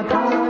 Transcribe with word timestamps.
কথা 0.00 0.49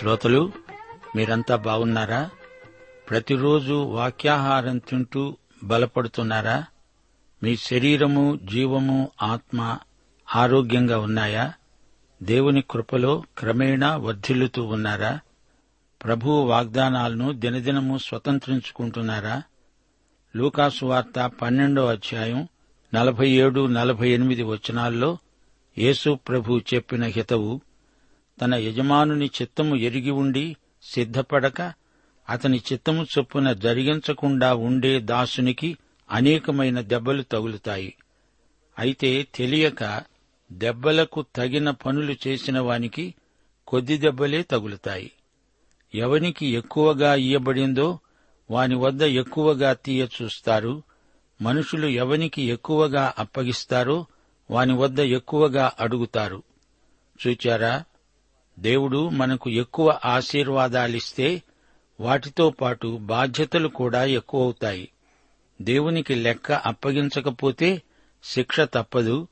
శ్రోతలు 0.00 0.52
మీరంతా 1.16 1.56
బాగున్నారా? 1.56 2.30
ప్రతిరోజు 3.10 3.74
వాక్యాహారం 3.74 4.78
తింటూ 4.78 5.36
బలపడుతున్నారా? 5.64 6.64
మీ 7.42 7.56
శరీరము 7.56 8.38
జీవము 8.44 9.10
ఆత్మ 9.22 9.78
ఆరోగ్యంగా 10.34 10.98
ఉన్నాయా? 10.98 11.52
దేవుని 12.22 12.64
కృపలో 12.70 13.24
క్రమేణా 13.38 13.96
వర్ధిల్లుతూ 13.96 14.64
ఉన్నారా? 14.64 15.20
ప్రభు 16.04 16.30
వాగ్దానాలను 16.30 17.32
దినదినము 17.32 17.98
స్వతంత్రించుకుంటున్నారా? 17.98 19.42
లూకాసు 20.36 20.86
వార్త 20.86 21.26
పన్నెండో 21.42 21.86
అధ్యాయం 21.86 22.48
నలభై 22.94 23.30
ఏడు 23.30 23.66
నలభై 23.66 24.10
ఎనిమిది 24.10 24.42
వచనాల్లో 24.42 25.18
యేసు 25.78 26.14
ప్రభు 26.28 26.60
చెప్పిన 26.74 27.04
హితవు 27.04 27.60
తన 28.40 28.54
యజమానుని 28.54 29.26
చిత్తము 29.26 29.76
ఎరిగి 29.76 30.10
ఉండి 30.10 30.56
సిద్ధపడక 30.82 31.72
అతని 32.28 32.62
చిత్తము 32.72 33.02
చొప్పున 33.02 33.52
జరిగించకుండా 33.52 34.54
ఉండే 34.54 35.00
దాసునికి 35.00 35.76
అనేకమైన 36.10 36.80
దెబ్బలు 36.80 37.22
తగులుతాయి. 37.22 37.96
అయితే 38.78 39.26
తెలియక 39.34 40.02
దెబ్బలకు 40.52 41.24
తగిన 41.36 41.70
పనులు 41.70 42.16
చేసిన 42.26 42.60
వానికి 42.60 43.14
కొద్ది 43.66 43.98
దెబ్బలే 43.98 44.42
తగులుతాయి. 44.42 45.12
ఎవనికి 45.94 46.46
ఎక్కువగా 46.46 47.14
ఇయ్యబడిందో 47.14 47.98
వాని 48.50 48.74
వద్ద 48.74 49.02
ఎక్కువగా 49.02 49.72
తీయ 49.72 50.06
చూస్తారు. 50.22 50.82
మనుషులు 51.42 51.86
ఎవనికి 51.86 52.42
ఎక్కువగా 52.42 53.14
అప్పగిస్తారో 53.18 54.06
వాని 54.50 54.74
వద్ద 54.74 55.00
ఎక్కువగా 55.00 55.72
అడుగుతారు. 55.80 56.42
చూచారా? 57.26 57.84
దేవుడు 58.60 59.08
మనకు 59.08 59.50
ఎక్కువ 59.50 60.00
ఆశీర్వాదాలిస్తే 60.04 61.42
వాటితో 62.00 62.50
పాటు 62.50 62.98
బాధ్యతలు 63.02 63.68
కూడా 63.68 64.04
ఎక్కువవుతాయి. 64.04 64.88
దేవునికి 65.62 66.14
లెక్క 66.14 66.52
అప్పగించకపోతే 66.52 67.82
శిక్ష 68.24 68.60
తప్పదు. 68.60 69.28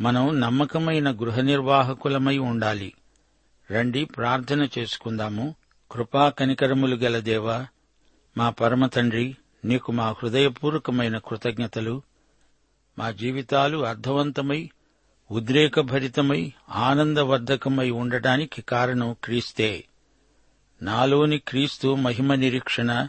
మనం 0.00 0.40
నమ్మకమైన 0.40 1.10
గృహ 1.10 1.40
నిర్వాహకులమై 1.40 2.38
ఉండాలి. 2.38 2.92
రండి 3.70 4.04
ప్రార్థన 4.04 4.68
చేసుకుందాము. 4.78 5.54
కృపా 5.90 6.28
కనికరములు 6.28 6.96
గల 6.96 7.18
దేవా 7.18 7.66
మా 8.36 8.50
పరమ 8.50 8.86
తండ్రి 8.86 9.36
నీకు 9.64 9.92
మా 9.92 10.10
హృదయపూర్వకమైన 10.10 11.18
కృతజ్ఞతలు. 11.18 12.02
మా 12.98 13.10
జీవితాలు 13.10 13.86
అర్థవంతమై 13.86 14.70
ఉద్రేకభరితమై 15.30 16.52
ఆనందవర్ధకమై 16.68 17.90
ఉండటానికి 17.90 18.62
కారణం 18.62 19.16
క్రీస్తే. 19.24 19.84
నాలోని 20.82 21.38
క్రీస్తు 21.38 21.94
మహిమ 21.94 22.34
నిరీక్షణ 22.34 23.08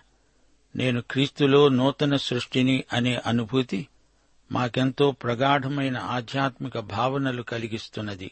నేను 0.76 1.02
క్రీస్తులో 1.12 1.70
నూతన 1.70 2.16
సృష్టిని 2.16 2.84
అనే 2.94 3.22
అనుభూతి 3.26 3.88
మాకెంతో 4.52 5.12
ప్రగాఢమైన 5.12 5.98
ఆధ్యాత్మిక 5.98 6.80
భావనలు 6.80 7.44
కలిగిస్తున్నది. 7.44 8.32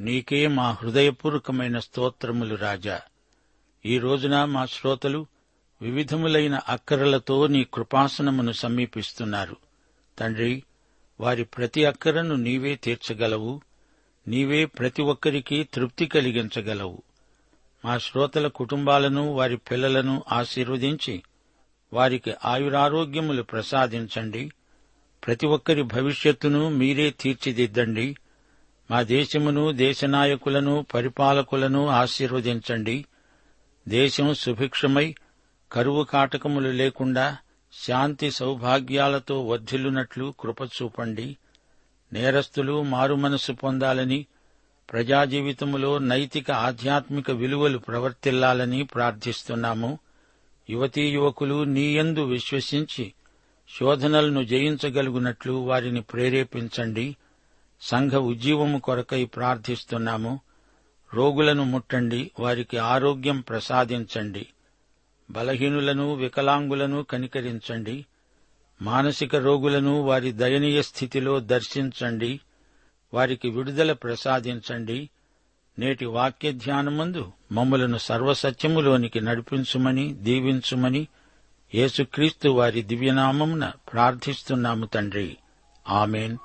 నీకే 0.00 0.46
మా 0.46 0.70
హృదయపూర్వకమైన 0.70 1.78
స్తోత్రములు 1.78 2.54
రాజా. 2.54 3.00
ఈ 3.86 3.98
రోజున 3.98 4.44
మా 4.44 4.66
శ్రోతలు 4.66 5.26
వివిధములైన 5.82 6.60
అక్కరలతో 6.68 7.46
నీ 7.46 7.64
కృపాసనమును 7.64 8.52
సమీపిస్తున్నారు. 8.52 9.56
తండ్రి 10.18 10.62
వారి 11.20 11.44
ప్రతి 11.44 11.84
అక్కరను 11.84 12.34
నీవే 12.34 12.74
తీర్చగలవు 12.74 13.60
నీవే 14.28 14.64
ప్రతి 14.64 15.02
ఒక్కరికి 15.02 15.68
తృప్తి 15.74 16.06
కలిగించగలవు. 16.06 17.02
మా 17.84 17.98
శ్రోతల 17.98 18.46
కుటుంబాలను 18.46 19.32
వారి 19.32 19.56
పిల్లలను 19.56 20.22
ఆశీర్వదించి 20.32 21.22
వారికి 21.92 22.34
ఆయురారోగ్యములు 22.44 23.42
ప్రసాదించండి. 23.42 24.52
ప్రతి 25.26 25.46
ఒక్కరి 25.46 25.82
భవిష్యత్తును 25.82 26.68
మీరే 26.68 27.10
తీర్చిదిద్దండి. 27.10 28.16
మా 28.90 29.02
దేశమును 29.02 29.72
దేశ 29.72 30.04
నాయకులను 30.04 30.86
పరిపాలకులను 30.94 31.88
ఆశీర్వదించండి. 31.88 33.04
దేశం 33.88 34.34
సుభిక్షమై 34.34 35.14
కరువు 35.72 36.04
కాటకములు 36.04 36.68
లేకుండా 36.68 37.36
శాంతి 37.84 38.30
సౌభాగ్యాలతో 38.30 39.46
వర్ధిల్లునట్లు 39.46 40.34
కృప 40.40 40.62
చూపండి. 40.62 41.36
నేరస్తులు 42.12 42.82
మారుమనస్సు 42.82 43.52
పొందాలని 43.52 44.26
ప్రజాజీవితములో 44.92 45.98
నైతిక 45.98 46.50
ఆధ్యాత్మిక 46.50 47.30
విలువలు 47.30 47.78
ప్రవర్తిల్లాలని 47.78 48.84
ప్రార్థిస్తున్నాము. 48.84 49.98
యువతీ 50.70 51.08
యువకులు 51.08 51.64
నీయందు 51.64 52.24
విశ్వసించి 52.24 53.12
శోధనలను 53.80 54.42
జయించగలుగునట్లు 54.44 55.52
వారిని 55.52 56.02
ప్రేరేపించండి. 56.02 57.16
సంఘ 57.80 58.12
ఉజ్జీవము 58.12 58.78
కొరకై 58.78 59.24
ప్రార్థిస్తున్నాము. 59.24 60.40
రోగులను 61.14 61.64
ముట్టండి 61.64 62.30
వారికి 62.40 62.78
ఆరోగ్యం 62.78 63.40
ప్రసాదించండి. 63.40 64.46
బలహీనులను 65.30 66.14
వికలాంగులను 66.14 67.02
కనికరించండి. 67.02 68.06
మానసిక 68.82 69.36
రోగులను 69.36 70.02
వారి 70.02 70.32
దయనీయ 70.32 70.82
స్థితిలో 70.82 71.40
దర్శించండి. 71.40 72.40
వారికి 73.14 73.50
విడుదల 73.50 73.92
ప్రసాదించండి. 73.92 75.10
నేటి 75.78 76.06
వాక్య 76.06 76.52
ధ్యానమందు 76.52 77.32
మమ్మలను 77.52 77.96
సర్వసత్యములోనికి 77.96 79.20
నడిపించుమని 79.20 80.14
దీవించుమని 80.14 81.08
యేసుక్రీస్తు 81.74 82.48
వారి 82.48 82.82
దివ్యనామమున 82.82 83.72
ప్రార్థిస్తున్నాము 83.92 84.86
తండ్రి. 84.86 85.36
ఆమెన్. 85.88 86.38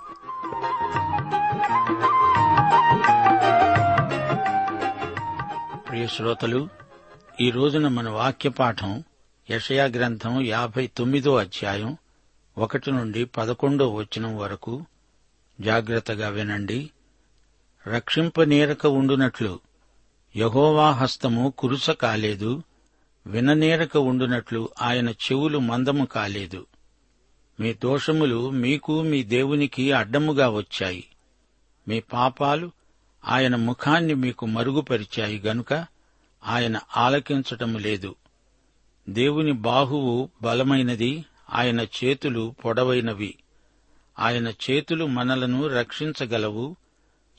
ప్రియ 5.90 6.08
శ్రోతలు 6.08 6.81
ఈ 7.42 7.52
రోజున 7.52 7.88
మన 7.88 8.10
వాక్య 8.10 8.50
పాఠం 8.50 9.04
యషయా 9.52 9.86
గ్రంథం 9.86 10.42
యాభై 10.42 10.88
తొమ్మిదో 10.88 11.36
అధ్యాయం 11.36 11.98
ఒకటి 12.58 12.92
నుండి 12.92 13.26
పదకొండో 13.26 13.94
వచనం 13.94 14.38
వరకు 14.38 14.86
జాగ్రత్తగా 15.62 16.30
వినండి. 16.30 16.90
రక్షింపనేరక 17.88 18.88
ఉండునట్లు 18.88 19.60
యహోవా 20.36 20.92
హస్తము 20.92 21.54
కురుస 21.58 21.90
కాలేదు 21.90 22.64
విననేరక 23.28 23.98
ఉండునట్లు 23.98 24.70
ఆయన 24.82 25.10
చెవులు 25.10 25.60
మందము 25.60 26.06
కాలేదు. 26.06 26.66
మీ 27.60 27.74
దోషములు 27.74 28.50
మీకు 28.50 29.02
మీ 29.02 29.24
దేవునికి 29.24 29.92
అడ్డముగా 29.92 30.50
వచ్చాయి. 30.50 31.06
మీ 31.88 32.00
పాపాలు 32.00 32.72
ఆయన 33.26 33.56
ముఖాన్ని 33.56 34.14
మీకు 34.14 34.46
మరుగుపరిచాయి 34.46 35.40
గనుక 35.40 36.01
ఆయన 36.46 36.80
ఆలకించటము 36.98 37.78
లేదు. 37.78 38.16
దేవుని 39.10 39.52
బాహువు 39.52 40.30
బలమైనది 40.42 41.26
ఆయన 41.50 41.80
చేతులు 41.82 42.56
పొడవైనవి. 42.66 43.36
ఆయన 44.20 44.48
చేతులు 44.48 45.06
మనలను 45.06 45.68
రక్షించగలవు 45.68 46.76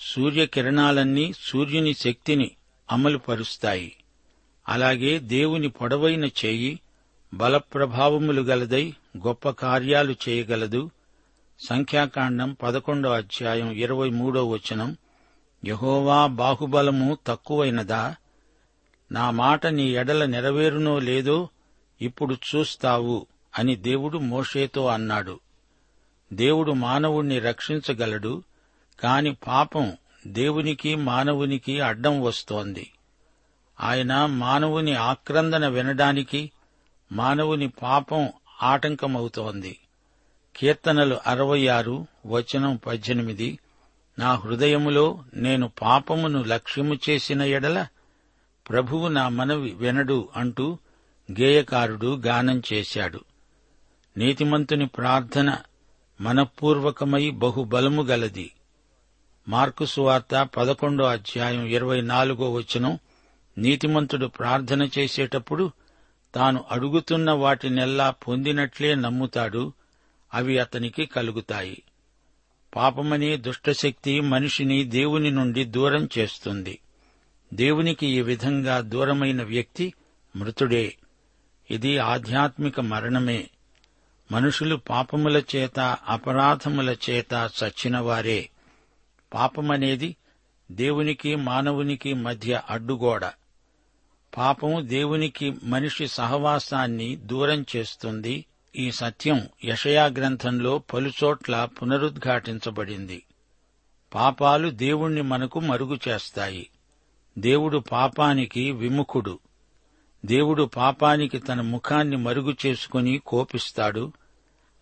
సూర్యకిరణాలన్నీ 0.01 1.33
సూర్యుని 1.41 1.95
శక్తిని 1.95 2.51
అమలుపరుస్తాయి. 2.93 3.97
అలాగే 4.69 5.19
దేవుని 5.19 5.69
పొడవైన 5.69 6.25
చేయి 6.25 6.81
బలప్రభావములు 7.35 8.43
గలదై 8.43 8.95
గొప్ప 9.17 9.51
కార్యాలు 9.51 10.15
చేయగలదు. 10.29 10.91
సంఖ్యాకాండం 11.61 12.57
పదకొండో 12.63 13.11
అధ్యాయం 13.11 13.71
ఇరవై 13.71 14.11
మూడో 14.11 14.49
వచనం 14.49 14.97
యహోవా 15.65 16.27
బాహుబలము 16.27 17.19
తక్కువైనదా? 17.27 18.17
నా 19.13 19.31
మాట 19.31 19.67
నీ 19.67 19.91
ఎడల 19.91 20.25
నెరవేరునో 20.25 20.99
లేదో 20.99 21.49
ఇప్పుడు 22.01 22.35
చూస్తావు 22.35 23.27
అని 23.59 23.77
దేవుడు 23.77 24.19
మోషేతో 24.19 24.87
అన్నాడు. 24.87 25.41
దేవుడు 26.33 26.73
మానవుణ్ణి 26.73 27.39
రక్షించగలడు 27.39 28.43
కాని 29.01 29.35
పాపం 29.35 29.93
దేవునికి 30.27 30.95
మానవునికి 30.95 31.81
అడ్డం 31.81 32.23
వస్తోంది. 32.23 32.91
ఆయన 33.81 34.27
మానవుని 34.27 34.95
ఆక్రందన 34.95 35.69
వినడానికి 35.69 36.51
మానవుని 37.13 37.69
పాపం 37.69 38.29
ఆటంకమవుతోంది. 38.63 39.79
కీర్తనలు 40.57 41.21
అరవై 41.27 41.67
ఆరు 41.67 42.07
వచనం 42.27 42.77
పద్దెనిమిది 42.87 43.59
నా 44.19 44.35
హృదయములో 44.35 45.19
నేను 45.35 45.73
పాపమును 45.83 46.43
లక్ష్యము 46.43 46.99
చేసిన 47.11 47.43
ఎడల 47.43 47.87
ప్రభువు 48.71 49.09
నా 49.09 49.29
మనవి 49.29 49.71
వినడు 49.71 50.29
అంటూ 50.37 50.79
గేయకారుడు 51.41 52.17
గానం 52.17 52.63
చేశాడు. 52.73 53.21
నీతిమంతుని 54.17 54.87
ప్రార్థన 54.87 55.57
మనపూర్వకమై 56.21 57.31
బహుబలము 57.31 58.03
గలది. 58.03 58.53
మార్కు 59.49 59.85
సువార్త 59.85 60.49
పదకొండో 60.57 61.05
అధ్యాయం 61.05 61.65
ఇరవై 61.67 62.01
నాలుగో 62.01 62.53
వచనం 62.53 62.99
నీతిమంతుడు 63.59 64.27
ప్రార్థన 64.27 64.89
చేసేటప్పుడు 64.99 65.71
తాను 66.35 66.65
అడుగుతున్న 66.71 67.31
వాటినెల్లా 67.31 68.11
పొందినట్లే 68.11 68.95
నమ్ముతాడు 68.95 69.73
అవి 70.35 70.59
అతనికి 70.59 71.07
కలుగుతాయి. 71.07 71.83
పాపమనే 72.77 73.37
దుష్టశక్తి 73.37 74.21
మనిషిని 74.21 74.85
దేవుని 74.85 75.31
నుండి 75.31 75.65
దూరం 75.65 76.09
చేస్తుంది. 76.19 76.79
దేవునికి 77.53 78.07
ఈ 78.07 78.21
విధంగా 78.21 78.81
దూరమైన 78.81 79.43
వ్యక్తి 79.43 79.95
మృతుడే. 80.37 80.97
ఇది 81.71 81.99
ఆధ్యాత్మిక 81.99 82.81
మరణమే. 82.81 83.51
మనుషులు 84.33 84.77
పాపముల 84.77 85.43
చేత 85.57 85.81
అపరాధముల 86.09 86.97
చేత 87.11 87.51
చచ్చినవారే. 87.65 88.51
పాపమనేది 89.35 90.17
దేవునికి 90.73 91.37
మానవునికి 91.37 92.15
మధ్య 92.15 92.63
అడ్డుగోడ. 92.71 93.25
పాపము 94.37 94.81
దేవునికి 94.81 95.55
మనిషి 95.63 96.09
సహవాసాన్ని 96.09 97.17
దూరం 97.17 97.67
చేస్తుంది. 97.77 98.45
ఈ 98.77 98.91
సత్యం 98.91 99.49
యషయా 99.65 100.07
గ్రంథంలో 100.07 100.79
పలుచోట్ల 100.79 101.69
పునరుద్ఘాటించబడింది. 101.83 103.23
పాపాలు 104.15 104.71
దేవుణ్ణి 104.71 105.23
మనకు 105.23 105.61
మరుగు 105.61 105.99
చేస్తాయి. 106.09 106.69
దేవుడు 107.39 107.79
పాపానికి 107.79 108.73
విముఖుడు. 108.73 109.39
దేవుడు 110.27 110.63
పాపానికి 110.63 111.39
తన 111.39 111.61
ముఖాన్ని 111.61 112.17
మరుగు 112.17 112.57
చేసుకుని 112.67 113.19
కోపిస్తాడు. 113.19 114.13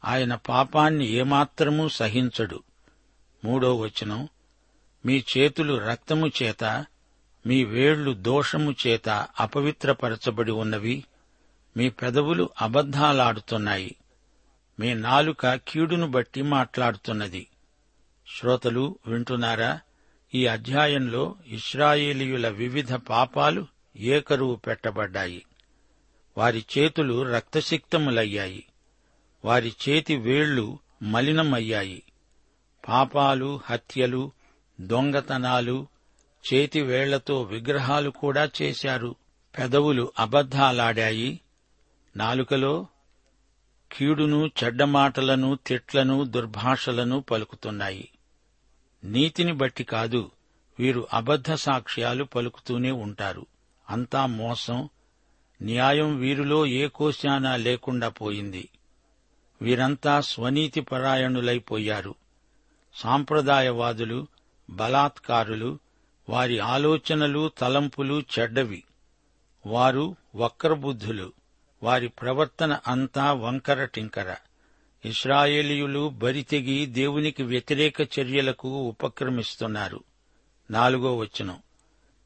ఆయన 0.04 0.34
పాపాన్ని 0.34 1.06
ఏమాత్రమూ 1.06 1.88
సహించడు. 1.88 2.62
మూడో 3.44 3.76
వచనం 3.76 4.28
మీ 5.06 5.24
చేతులు 5.38 5.78
రక్తము 5.78 6.30
చేత 6.42 6.86
మీ 7.46 7.64
వేళ్ళు 7.64 8.12
దోషము 8.12 8.74
చేత 8.86 9.08
అపవిత్రపరచబడి 9.40 10.52
ఉన్నవి. 10.52 11.04
మీ 11.76 11.90
పెదవులు 11.90 12.50
అబద్ధాలాడుతున్నాయి. 12.60 13.96
మీ 14.80 14.94
నాలుక 14.94 15.54
కీడును 15.54 16.06
బట్టి 16.06 16.42
మాట్లాడుతున్నది. 16.42 17.46
శ్రోతలు 18.38 18.98
వింటున్నారా? 19.06 19.80
ఈ 20.34 20.46
అధ్యాయంలో 20.46 21.36
ఇస్రాయేలీయుల 21.46 22.48
వివిధ 22.48 22.94
పాపాలు 22.94 23.66
ఏకరువు 23.96 24.54
పెట్టబడ్డాయి. 24.54 25.44
వారి 26.38 26.64
చేతులు 26.78 27.22
రక్తసిక్తములయ్యాయి. 27.22 28.64
వారి 29.44 29.72
చేతి 29.88 30.16
వేళ్ళు 30.16 30.78
మలినమయ్యాయి. 31.02 32.02
పాపాలు 32.88 33.60
హత్యలు 33.64 34.32
దొంగతనాలు 34.80 35.86
చేతి 36.54 36.82
వేళ్ళతో 36.82 37.42
విగ్రహాలు 37.42 38.10
కూడా 38.10 38.50
చేశారు. 38.62 39.14
పెదవులు 39.58 40.12
అబద్ధాలాడాయి. 40.18 41.40
నాలుకలో 42.16 42.86
కీడును 43.92 44.50
చెడ్డమాటలను 44.64 45.58
తిట్లను 45.66 46.24
దుర్భాషలను 46.24 47.20
పలుకుతున్నాయి. 47.20 48.08
నీతిని 49.04 49.52
బట్టి 49.52 49.84
కాదు 49.84 50.30
వీరు 50.78 51.06
అబద్ధ 51.12 51.52
సాక్ష్యాలు 51.52 52.24
పలుకుతూనే 52.24 52.90
ఉంటారు. 52.90 53.46
అంతా 53.90 54.26
మోసం 54.26 54.88
న్యాయం 55.62 56.18
వీరిలో 56.18 56.66
ఏ 56.66 56.88
కోశానా 56.88 57.56
లేకుండా 57.56 58.08
పోయింది. 58.08 58.68
వీరంతా 59.62 60.20
స్వనీతి 60.20 60.80
పరాయణులైపోయారు. 60.80 62.14
సాంప్రదాయవాదులు 62.94 64.26
బలాత్కారులు 64.70 65.78
వారి 66.28 66.58
ఆలోచనలు 66.58 67.50
తలంపులు 67.58 68.22
చెడ్డవి. 68.38 68.84
వారు 69.66 70.16
వక్రబుద్ధులు. 70.34 71.32
వారి 71.82 72.08
ప్రవర్తన 72.08 72.78
అంతా 72.86 73.32
వంకర 73.32 73.84
టింకర. 73.84 74.36
ఇస్రాయేలీయులు 75.04 76.08
బరితెగి 76.08 76.86
దేవునికి 76.86 77.42
వ్యతిరేక 77.42 78.00
చర్యలకు 78.00 78.68
ఉపక్రమిస్తున్నారు. 78.68 80.04
నాలుగో 80.70 81.16
వచనం. 81.16 81.56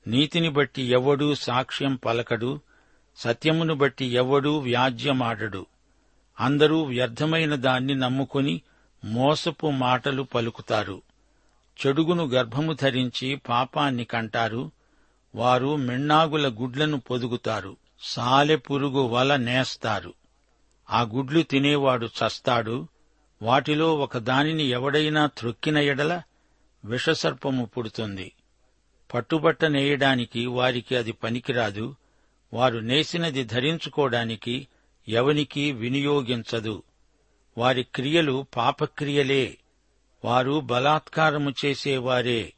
నీతిని 0.06 0.48
బట్టి 0.48 0.82
ఎవడూ 0.82 1.34
సాక్ష్యం 1.34 1.96
పలకడు 1.96 2.60
సత్యమును 3.16 3.74
బట్టి 3.74 4.04
ఎవడూ 4.04 4.58
వ్యాజ్యమాడడు. 4.58 5.66
అందరూ 6.40 6.82
వ్యర్థమైన 6.82 7.54
దాన్ని 7.54 7.94
నమ్ముకొని 7.94 8.62
మోసపు 9.04 9.66
మాటలు 9.66 10.22
పలుకుతారు. 10.22 11.02
చెడుగును 11.86 12.24
గర్భము 12.24 12.72
ధరించి 12.72 13.36
పాపాన్ని 13.36 14.04
కంటారు. 14.04 14.70
వారు 15.34 15.76
మిన్నాగుల 15.76 16.48
గుడ్లను 16.48 17.00
పొదుగుతారు. 17.00 17.76
సాలెపురుగు 18.00 19.00
వల 19.02 19.36
నేస్తారు. 19.36 20.14
ఆ 20.90 21.02
గుడ్లు 21.02 21.42
తినేవాడు 21.42 22.06
చస్తాడు 22.06 22.88
వాటిలో 23.42 23.98
ఒక 23.98 24.18
దానిని 24.18 24.62
ఎవడైనా 24.62 25.26
త్రొక్కిన 25.26 25.78
ఎడల 25.78 26.22
విషసర్పము 26.84 27.64
పుడుతుంది. 27.64 28.32
పట్టుబట్ట 29.14 29.64
నేయడానికి 29.64 30.46
వారికి 30.46 30.96
అది 30.96 31.12
పనికిరాదు 31.12 31.96
వారు 32.54 32.78
నేసినది 32.78 33.44
ధరించుకోవడానికి 33.44 34.68
ఎవనికి 35.08 35.72
వినియోగించదు. 35.72 36.82
వారి 37.58 37.82
క్రియలు 37.82 38.46
పాపక్రియలే 38.56 39.58
వారు 40.24 40.60
బలాత్కారము 40.60 41.54
చేసేవారే. 41.64 42.52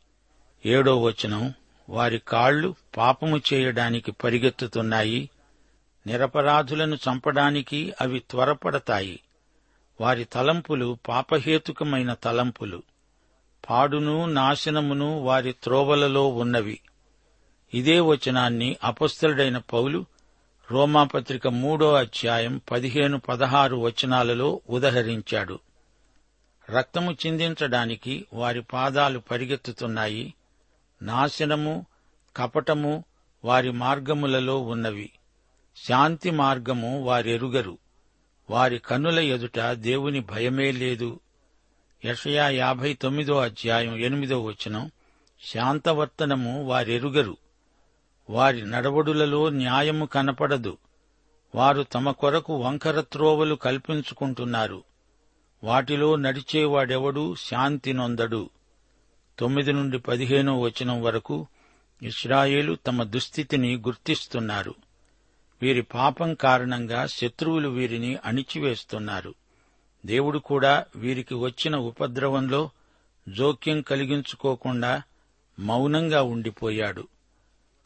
ఏడో 0.66 1.02
వచనం 1.02 1.54
వారి 1.88 2.18
కాళ్ళు 2.18 2.74
పాపము 2.96 3.40
చేయడానికి 3.52 4.12
పరిగెత్తుతున్నాయి 4.12 5.30
నిరపరాధులను 6.06 6.96
చంపడానికి 6.96 7.94
అవి 8.00 8.18
త్వరపడతాయి. 8.30 9.20
వారి 10.00 10.24
తలంపులు 10.24 10.98
పాపహేతుకమైన 11.08 12.14
తలంపులు. 12.14 12.82
పాడును 13.70 14.26
నాశనమును 14.26 15.20
వారి 15.20 15.52
త్రోవలలో 15.52 16.28
ఉన్నవి. 16.28 16.80
ఇదే 17.74 18.00
వచనాన్ని 18.00 18.76
అపస్థలుడైన 18.84 19.58
పౌలు 19.58 20.04
రోమాపత్రిక 20.70 21.48
మూడో 21.48 21.94
అధ్యాయం 21.94 22.60
పదిహేను 22.70 23.20
పదహారు 23.20 23.76
వచనాలలో 23.76 24.60
ఉదహరించాడు. 24.70 25.58
రక్తము 26.70 27.16
చిందించడానికి 27.26 28.26
వారి 28.32 28.62
పాదాలు 28.62 29.18
పరిగెత్తుతున్నాయి. 29.18 30.34
నాశనము 31.02 31.86
కపటము 32.36 33.04
వారి 33.44 33.72
మార్గములలో 33.72 34.60
ఉన్నవి. 34.60 35.10
శాంతి 35.84 36.30
మార్గము 36.30 37.04
వారెరుగరు. 37.04 37.78
వారి 38.50 38.78
కన్నుల 38.78 39.18
ఎదుట 39.18 39.60
దేవుని 39.60 40.20
భయమే 40.20 40.72
లేదు. 40.72 41.20
యషయా 42.04 42.48
యాభై 42.48 42.94
తొమ్మిదో 42.94 43.38
అధ్యాయం 43.38 43.96
ఎనిమిదో 43.96 44.44
వచనం 44.44 44.90
శాంతవర్తనము 45.52 46.64
వారెరుగరు. 46.64 47.36
వారి 48.30 48.70
నడవడులలో 48.70 49.50
న్యాయము 49.50 50.06
కనపడదు. 50.06 50.78
వారు 51.54 51.82
తమ 51.82 52.10
కొరకు 52.10 52.56
వంకర 52.56 53.00
త్రోవలు 53.00 53.54
కల్పించుకుంటున్నారు. 53.54 54.84
వాటిలో 55.64 56.16
నడిచేవాడెవడూ 56.16 57.34
శాంతి 57.34 57.92
నొందడు. 57.92 58.50
తొమ్మిది 59.38 59.72
నుండి 59.72 59.98
పదిహేనో 59.98 60.60
వచనం 60.60 61.02
వరకు 61.02 61.46
ఇస్రాయేలు 62.02 62.74
తమ 62.74 63.02
దుస్థితిని 63.02 63.76
గుర్తిస్తున్నారు. 63.76 64.74
వీరి 65.62 65.82
పాపం 65.82 66.34
కారణంగా 66.34 67.06
శత్రువులు 67.06 67.68
వీరిని 67.68 68.16
అణిచివేస్తున్నారు. 68.24 69.34
దేవుడు 70.06 70.38
కూడా 70.38 70.84
వీరికి 70.96 71.34
వచ్చిన 71.34 71.76
ఉపద్రవంలో 71.76 72.70
జోక్యం 73.28 73.82
కలిగించుకోకుండా 73.82 75.02
మౌనంగా 75.58 76.22
ఉండిపోయాడు. 76.22 77.08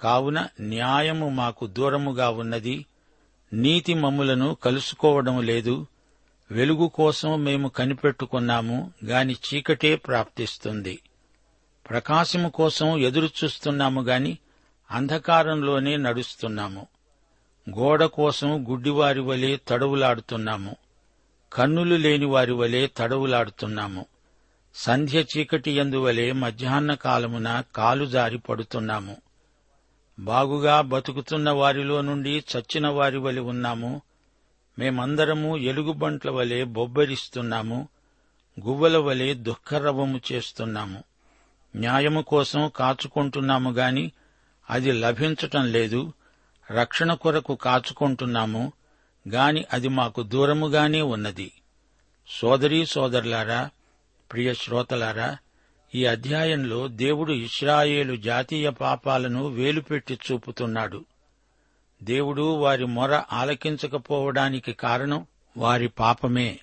కావున 0.01 0.49
న్యాయము 0.61 1.29
మాకు 1.29 1.67
దూరముగా 1.67 2.31
ఉన్నది. 2.31 2.87
నీతి 3.53 3.95
మమ్ములను 3.95 4.55
కలుసుకోవడం 4.55 5.43
లేదు. 5.43 5.87
వెలుగు 6.51 6.89
కోసం 6.89 7.45
మేము 7.45 7.69
కనిపెట్టుకున్నాము 7.69 8.93
గాని 9.05 9.33
చీకటే 9.33 9.97
ప్రాప్తిస్తుంది. 9.97 10.99
ప్రకాశము 11.91 12.49
కోసం 12.49 12.99
ఎదురుచూస్తున్నాము 12.99 14.01
గాని 14.01 14.39
అంధకారంలోనే 14.91 15.97
నడుస్తున్నాము. 15.97 16.87
గోడ 17.79 18.05
కోసం 18.05 18.71
గుడ్డివారి 18.71 19.21
వలె 19.21 19.59
తడవులాడుతున్నాము. 19.69 20.77
కన్నులు 21.53 21.95
లేని 21.95 22.25
వారి 22.25 22.53
వలె 22.53 22.89
తడవులాడుతున్నాము. 22.97 24.07
సంధ్య 24.75 25.25
చీకటి 25.37 25.71
ఎందువలే 25.71 26.33
మధ్యాహ్న 26.33 26.95
కాలమున 26.95 27.63
కాలు 27.77 28.05
జారి 28.05 28.39
పడుతున్నాము. 28.39 29.17
బాగుగా 30.21 30.81
బతుకుతున్న 30.81 31.51
వారిలో 31.51 32.01
నుండి 32.01 32.45
చచ్చిన 32.57 32.89
వారి 32.89 33.19
వలె 33.19 33.41
ఉన్నాము. 33.41 34.03
మేమందరము 34.79 35.57
ఎలుగుబంట్ల 35.57 36.31
వలె 36.31 36.65
బొబ్బరిస్తున్నాము. 36.65 37.89
గువ్వల 38.67 38.97
వలె 38.97 39.35
దుఃఖరవము 39.35 40.21
చేస్తున్నాము. 40.33 41.05
న్యాయము 41.77 42.23
కోసం 42.23 42.71
కాచుకుంటున్నాము 42.77 43.71
గాని 43.71 44.13
అది 44.71 44.93
లభించటం 44.93 45.73
లేదు. 45.73 46.13
రక్షణ 46.71 47.15
కొరకు 47.15 47.55
కాచుకుంటున్నాము 47.55 48.73
గాని 49.29 49.65
అది 49.73 49.89
మాకు 49.89 50.23
దూరముగానే 50.23 51.03
ఉన్నది. 51.03 51.53
సోదరీ 52.29 52.87
సోదరులారా 52.87 53.71
ప్రియ 54.33 54.55
శ్రోతలారా 54.55 55.39
ఈ 55.95 56.05
అధ్యాయంలో 56.05 56.89
దేవుడు 56.89 57.33
ఇస్రాయేలు 57.33 58.17
జాతీయ 58.17 58.71
పాపాలను 58.71 59.47
వేలుపెట్టి 59.47 60.19
చూపుతున్నాడు. 60.33 61.05
దేవుడు 62.03 62.43
వారి 62.43 62.87
మొర 62.87 63.23
ఆలకించకపోవడానికి 63.33 64.73
కారణం 64.73 65.27
వారి 65.57 65.89
పాపమే. 65.89 66.61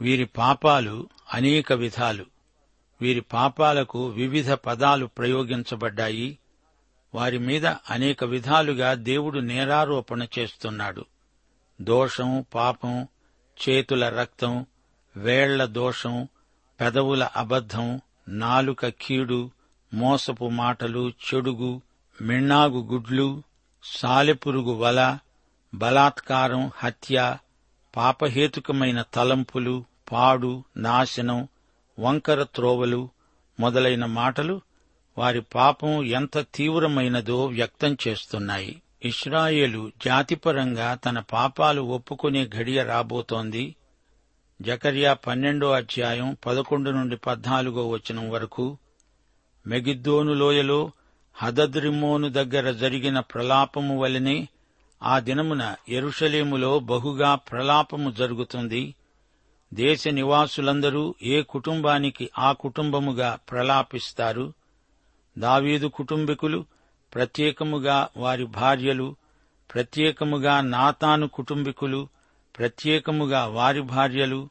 వీరి 0.00 0.24
పాపాలు 0.24 1.08
అనేక 1.34 1.72
విధాలు. 1.72 2.26
వీరి 3.00 3.20
పాపాలకు 3.20 4.06
వివిధ 4.06 4.52
పదాలు 4.52 5.06
ప్రయోగించబడ్డాయి. 5.06 6.38
వారి 7.14 7.38
మీద 7.38 7.66
అనేక 7.66 8.24
విధాలుగా 8.24 8.94
దేవుడు 8.94 9.38
నేరారోపణ 9.38 10.26
చేస్తున్నాడు. 10.38 11.04
దోషం 11.80 12.44
పాపం 12.54 13.08
చేతుల 13.58 14.08
రక్తం 14.08 14.66
వేళ్ళ 15.16 15.64
దోషం 15.64 16.28
పెదవుల 16.80 17.28
అబద్ధం 17.36 18.00
నాలుక 18.28 18.86
కీడు 18.86 19.50
మోసపు 19.94 20.48
మాటలు 20.48 21.12
చెడుగు 21.26 21.82
మిన్నాగు 22.20 22.80
గుడ్లు 22.92 23.42
సాలెపురుగు 23.84 24.72
వల 24.72 25.18
బలాత్కారం 25.74 26.70
హత్య 26.74 27.36
పాపహేతుకమైన 27.96 29.02
తలంపులు 29.14 29.84
పాడు 30.12 30.64
నాశనం 30.76 31.48
వంకర 31.98 32.42
త్రోవలు 32.42 33.08
మొదలైన 33.60 34.04
మాటలు 34.04 34.60
వారి 35.20 35.40
పాపం 35.40 36.04
ఎంత 36.04 36.38
తీవ్రమైనదో 36.54 37.46
వ్యక్తం 37.46 37.96
చేస్తున్నాయి. 38.08 38.82
ఇస్రాయేలు 39.02 39.90
జాతిపరంగా 40.04 40.94
తన 40.94 41.18
పాపాలు 41.18 41.82
ఒప్పుకునే 41.82 42.46
ఘడియ 42.46 42.82
రాబోతోంది. 42.82 43.74
జకర్యా 44.62 45.12
పన్నెండో 45.14 45.70
అధ్యాయం 45.70 46.36
పదకొండు 46.46 46.90
నుండి 46.90 47.16
పద్నాలుగో 47.16 47.88
వచనం 47.88 48.30
వరకు. 48.30 48.78
మెగిద్దోను 49.66 50.32
లోయలో 50.34 50.90
హదద్రిమ్మోను 51.34 52.28
దగ్గర 52.28 52.72
జరిగిన 52.72 53.20
ప్రలాపము 53.20 53.98
వలనే 54.00 54.48
ఆ 55.02 55.18
దినమున 55.18 55.74
ఎరుషలేములో 55.88 56.78
బహుగా 56.78 57.34
ప్రలాపము 57.34 58.10
జరుగుతుంది. 58.10 58.94
దేశ 59.74 60.08
నివాసులందరూ 60.08 61.14
ఏ 61.22 61.42
కుటుంబానికి 61.42 62.30
ఆ 62.38 62.52
కుటుంబముగా 62.52 63.38
ప్రలాపిస్తారు? 63.50 64.52
దావీదు 65.38 65.86
కుటుంబీకులు 65.86 66.64
ప్రత్యేకముగా 67.14 68.08
వారి 68.16 68.44
భార్యలు 68.44 69.16
ప్రత్యేకముగా 69.74 70.60
నాతాను 70.60 71.28
కుటుంబీకులు 71.28 72.08
ప్రత్యేకముగా 72.58 73.46
వారి 73.46 73.80
భార్యలు 73.80 74.48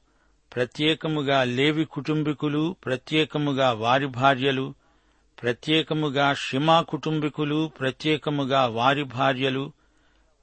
ప్రత్యేకముగా 0.55 1.43
లేవి 1.43 1.85
కుటుంబీకులు 1.85 2.75
ప్రత్యేకముగా 2.85 3.71
వారి 3.71 4.07
భార్యలు 4.07 4.73
ప్రత్యేకముగా 5.41 6.33
షిమా 6.33 6.81
కుటుంబీకులు 6.81 7.71
ప్రత్యేకముగా 7.79 8.65
వారి 8.65 9.03
భార్యలు 9.03 9.71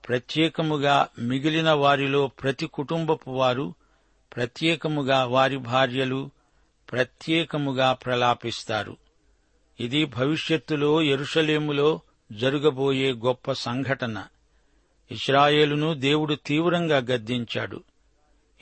ప్రత్యేకముగా 0.09 1.09
మిగిలిన 1.19 1.71
వారిలో 1.71 2.27
ప్రతి 2.27 2.67
కుటుంబపు 2.67 3.31
వారు 3.31 3.75
ప్రత్యేకముగా 4.37 5.25
వారి 5.25 5.57
భార్యలు 5.57 6.31
ప్రత్యేకముగా 6.93 7.93
ప్రలాపిస్తారు. 7.93 8.97
ఇది 9.81 10.05
భవిష్యత్తులో 10.05 11.03
ఎరుషలేములో 11.03 12.01
జరగబోయే 12.33 13.13
గొప్ప 13.13 13.53
సంఘటన. 13.53 14.25
ఇస్రాయేలును 15.11 15.95
దేవుడు 15.95 16.35
తీవ్రంగా 16.35 16.97
గద్దించాడు. 16.97 17.83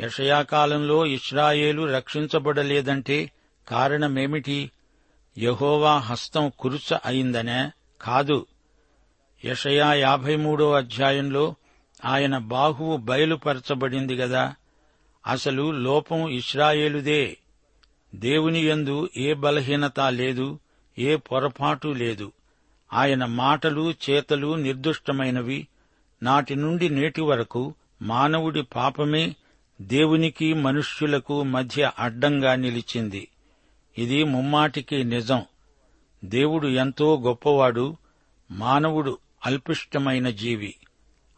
యషయాకాలంలో 0.01 1.07
ఇస్రాయేలు 1.07 1.83
రక్షించబడలేదంటే 1.83 3.31
కారణమేమిటి? 3.69 4.71
యహోవా 5.39 5.99
హస్తం 5.99 6.53
కురుచ 6.59 6.99
అయిందనే? 7.05 7.71
కాదు. 8.01 8.47
యషయా 9.45 9.95
యాభై 9.95 10.37
మూడో 10.37 10.73
అధ్యాయంలో 10.73 11.55
ఆయన 12.05 12.39
బాహువు 12.39 12.97
బయలుపరచబడింది 12.97 14.15
గదా. 14.15 14.55
అసలు 15.27 15.71
లోపం 15.71 16.29
ఇస్రాయేలుదే 16.29 17.37
దేవుని 18.15 18.67
యందు 18.67 19.09
ఏ 19.17 19.35
బలహీనత 19.35 20.01
లేదు. 20.01 20.59
ఏ 20.99 21.17
పొరపాటు 21.17 21.89
లేదు. 21.89 22.33
ఆయన 22.93 23.25
మాటలు 23.25 23.95
చేతలు 24.11 24.55
నిర్దుష్టమైనవి. 24.55 25.69
నాటి 26.23 26.55
నుండి 26.55 26.89
నేటి 26.89 27.21
వరకు 27.21 27.75
మానవుడి 28.03 28.63
పాపమే 28.63 29.37
దేవునికి 29.81 30.55
మనుష్యులకు 30.55 31.43
మధ్య 31.43 31.93
అడ్డంగా 31.99 32.55
నిలిచింది. 32.55 33.29
ఇది 33.99 34.25
ముమ్మాటికి 34.25 35.05
నిజం. 35.05 35.43
దేవుడు 36.25 36.69
ఎంతో 36.69 37.21
గొప్పవాడు. 37.21 37.97
మానవుడు 38.51 39.19
అల్పిష్టమైన 39.47 40.31
జీవి. 40.31 40.75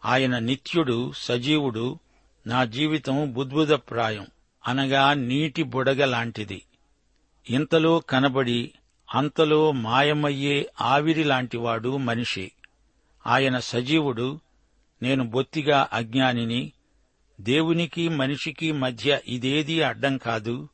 ఆయన 0.04 0.38
నిత్యుడు 0.38 1.12
సజీవుడు. 1.16 1.98
నా 2.46 2.64
జీవితం 2.64 3.32
బుద్భుదప్రాయం 3.32 4.26
అనగా 4.66 5.14
నీటి 5.14 5.62
బుడగ 5.62 6.04
లాంటిది. 6.04 6.62
ఇంతలో 7.50 8.00
కనబడి 8.00 8.72
అంతలో 9.14 9.72
మాయమయ్యే 9.72 10.70
ఆవిరి 10.80 11.24
లాంటివాడు 11.24 11.96
మనిషి. 11.96 12.52
ఆయన 13.26 13.58
సజీవుడు 13.58 14.40
నేను 15.02 15.24
బొత్తిగా 15.24 15.88
అజ్ఞానిని. 15.92 16.72
దేవునికి 17.40 18.08
మనిషికి 18.08 18.72
మధ్య 18.72 19.20
ఇదేదీ 19.26 19.80
అడ్డం 19.80 20.18
కాదు. 20.18 20.68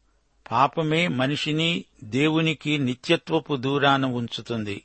పాపమే 0.51 1.09
మనిషిని 1.09 1.85
దేవునికి 2.05 2.79
నిత్యత్వపు 2.79 3.57
దూరాన 3.57 4.07
ఉంచుతుంది. 4.07 4.83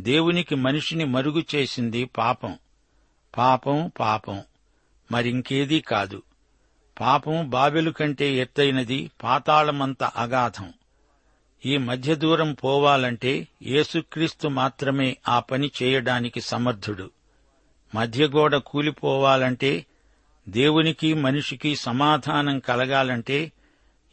దేవునికి 0.00 0.54
మనిషిని 0.54 1.04
మరుగు 1.04 1.42
చేసింది 1.54 2.04
పాపం. 2.04 2.58
పాపం 3.38 3.92
పాపం. 4.00 4.42
మరింకేదీ 5.12 5.80
కాదు. 5.80 6.22
పాపం 7.00 7.50
బాబెలు 7.50 7.90
కంటే 7.90 8.34
ఎత్తైనది 8.34 9.10
పాతాళమంత 9.22 10.02
అగాధం. 10.04 10.72
ఈ 11.66 11.76
మధ్య 11.76 12.14
దూరం 12.14 12.54
పోవాలంటే 12.54 13.48
యేసుక్రీస్తు 13.62 14.48
మాత్రమే 14.48 15.16
ఆ 15.28 15.40
పని 15.40 15.70
చేయడానికి 15.82 16.40
సమర్థుడు. 16.40 17.10
మధ్యగోడ 17.94 18.56
కూలిపోవాలంటే 18.56 19.86
దేవునికి 20.48 21.14
మనిషికి 21.14 21.76
సమాధానం 21.76 22.58
కలగాలంటే 22.58 23.52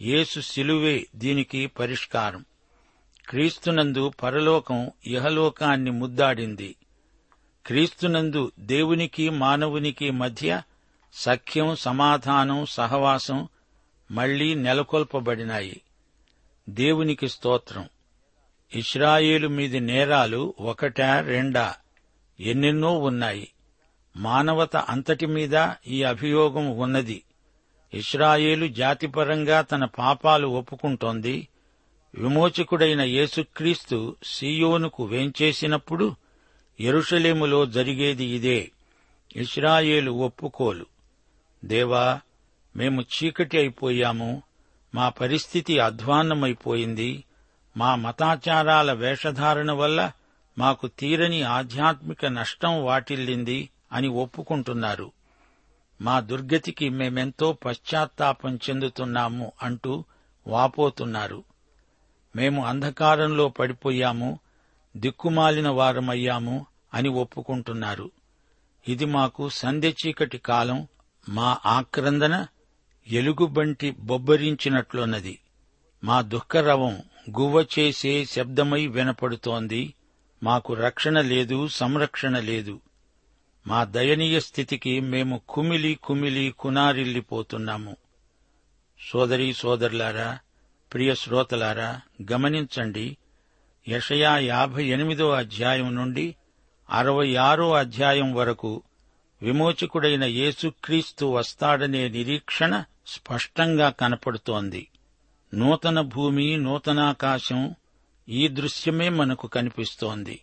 యేసు 0.01 0.39
శిలువే 0.39 1.07
దీనికి 1.15 1.67
పరిష్కారం. 1.67 2.45
క్రీస్తునందు 3.29 4.09
పరలోకం 4.23 4.91
ఇహలోకాన్ని 5.05 5.91
ముద్దాడింది. 5.91 6.75
క్రీస్తునందు 7.65 8.51
దేవునికి 8.59 9.29
మానవునికి 9.29 10.11
మధ్య 10.11 10.61
సఖ్యం 11.13 11.75
సమాధానం 11.75 12.65
సహవాసం 12.65 13.47
మళ్ళీ 14.11 14.53
నెలకొల్పబడినాయి. 14.53 15.81
దేవునికి 16.69 17.27
స్తోత్రం. 17.29 17.89
ఇస్రాయేలు 18.75 19.47
మీది 19.47 19.79
నేరాలు 19.79 20.53
ఒకటా 20.59 21.19
రెండా? 21.19 21.75
ఎన్నెన్నో 22.39 22.99
ఉన్నాయి. 22.99 23.47
మానవత 24.17 24.77
అంతటి 24.77 25.25
మీద 25.25 25.69
ఈ 25.87 26.03
అభియోగం 26.03 26.77
ఉన్నది. 26.77 27.23
ఇస్రాయేలు 27.93 28.67
జాతిపరంగా 28.67 29.61
తన 29.61 29.85
పాపాలు 29.85 30.47
ఒప్పుకుంటోంది. 30.47 31.47
విమోచకుడైన 32.15 33.01
యేసుక్రీస్తు 33.01 34.15
సీయోనుకు 34.23 35.03
వేంచేసినప్పుడు 35.03 36.15
ఎరుషలేములో 36.79 37.65
జరిగేది 37.65 38.25
ఇదే. 38.25 38.71
ఇస్రాయేలు 39.35 40.11
ఒప్పుకోలు. 40.11 40.85
దేవా 41.65 42.19
మేము 42.75 43.01
చీకటి 43.01 43.57
అయిపోయాము. 43.57 44.43
మా 44.97 45.09
పరిస్థితి 45.09 45.79
అధ్వాన్నమైపోయింది. 45.79 47.23
మా 47.77 47.95
మతాచారాల 47.95 48.93
వేషధారణ 48.93 49.71
వల్ల 49.71 50.11
మాకు 50.57 50.87
తీరని 50.87 51.41
ఆధ్యాత్మిక 51.43 52.25
నష్టం 52.25 52.85
వాటిల్లింది 52.85 53.69
అని 53.91 54.07
ఒప్పుకుంటున్నారు. 54.07 55.11
మా 56.01 56.19
దుర్గతికి 56.19 56.89
మేమెంతో 56.89 57.53
పశ్చాత్తాపం 57.65 58.55
చెందుతున్నాము 58.55 59.51
అంటూ 59.63 60.03
వాపోతున్నారు. 60.47 61.43
మేము 62.35 62.65
అంధకారంలో 62.65 63.47
పడిపోయాము 63.47 64.39
దిక్కుమాలిన 64.97 65.69
వారమయ్యాము 65.69 66.65
అని 66.93 67.09
ఒప్పుకుంటున్నారు. 67.09 68.11
ఇది 68.87 69.05
మాకు 69.05 69.49
సంధ్య 69.49 69.93
చీకటి 70.07 70.37
కాలం 70.37 70.87
మా 71.29 71.57
ఆక్రందన 71.65 72.47
ఎలుగుబంటి 73.09 73.91
బొబ్బరించినట్లున్నది. 73.99 75.39
మా 76.03 76.21
దుఃఖరవం 76.21 77.01
గువ్వ 77.39 77.65
చేసే 77.79 78.25
శబ్దమై 78.25 78.87
వినపడుతోంది. 78.87 79.93
మాకు 80.43 80.73
రక్షణ 80.73 81.21
లేదు 81.21 81.67
సంరక్షణ 81.67 82.39
లేదు. 82.39 82.79
మా 83.67 83.83
దయనీయ 83.83 84.39
స్థితికి 84.39 84.99
మేము 84.99 85.41
కుమిలి 85.49 85.99
కుమిలి 86.03 86.55
కునారిల్లిపోతున్నాము. 86.59 87.95
సోదరీ 89.09 89.53
సోదరులారా 89.53 90.39
ప్రియ 90.93 91.15
శ్రోతలారా 91.15 92.01
గమనించండి 92.31 93.17
యషయా 93.89 94.37
యాభై 94.37 94.85
ఎనిమిదో 94.85 95.31
అధ్యాయం 95.31 95.95
నుండి 95.95 96.35
అరవై 96.89 97.35
ఆరో 97.35 97.73
అధ్యాయం 97.73 98.33
వరకు 98.33 98.81
విమోచకుడైన 99.41 100.23
యేసుక్రీస్తు 100.23 101.25
వస్తాడనే 101.25 102.07
నిరీక్షణ 102.09 102.83
స్పష్టంగా 103.07 103.89
కనపడుతోంది. 103.89 104.87
నూతన 105.53 106.01
భూమి 106.01 106.57
నూతనాకాశం 106.57 107.75
ఈ 108.29 108.47
దృశ్యమే 108.47 109.09
మనకు 109.09 109.47
కనిపిస్తోంది. 109.47 110.41